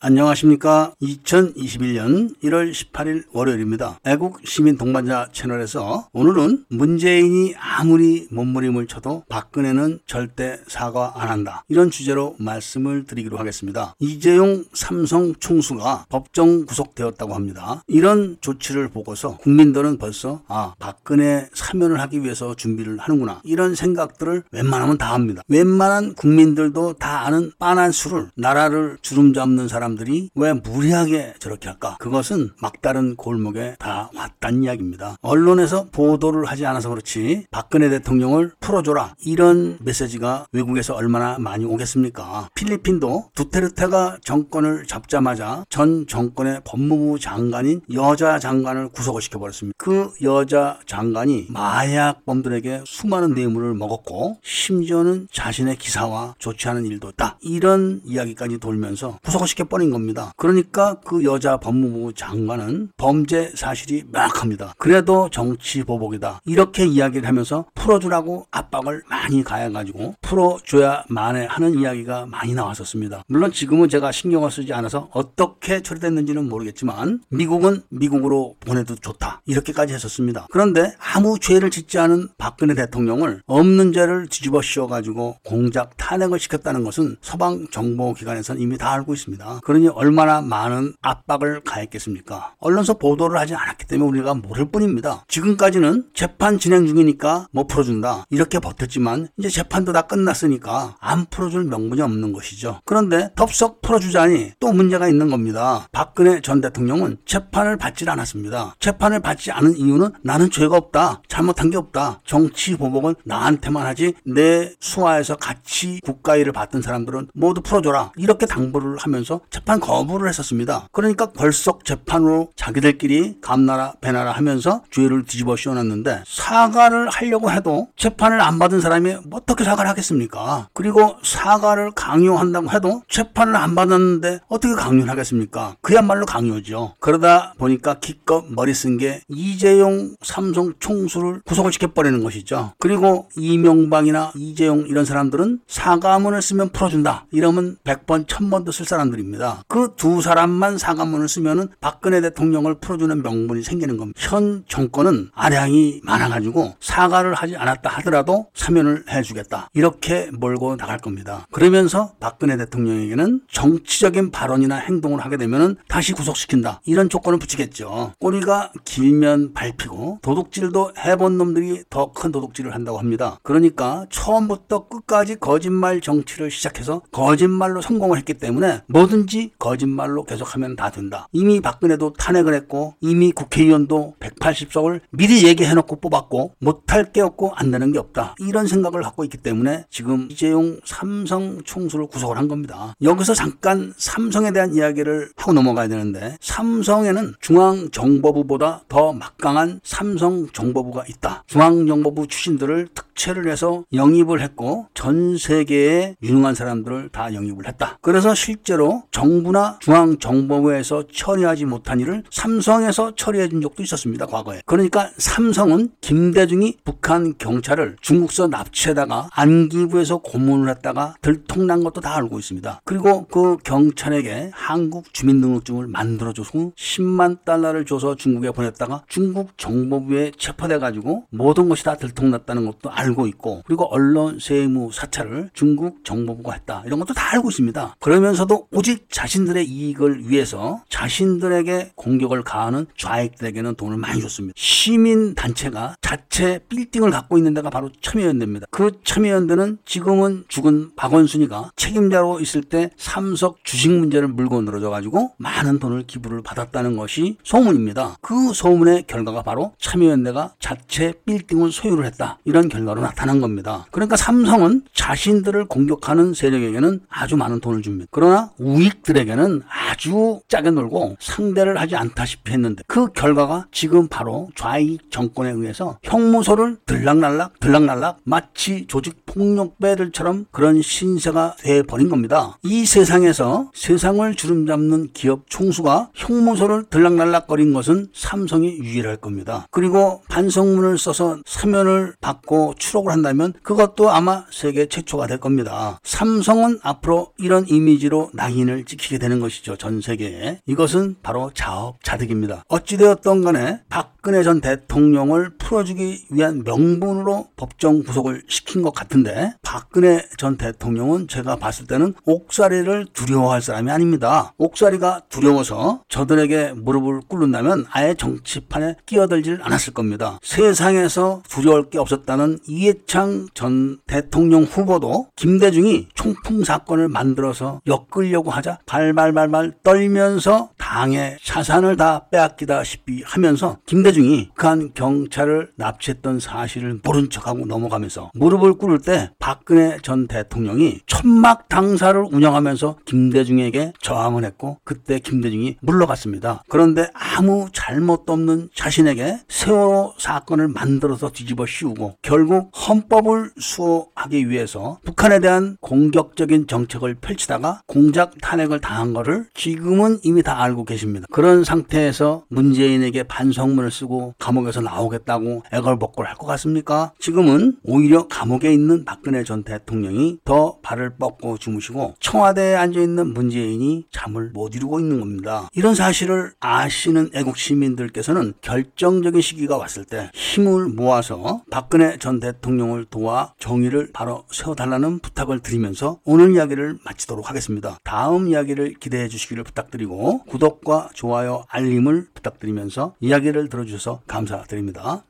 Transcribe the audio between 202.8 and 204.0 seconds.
특채를 해서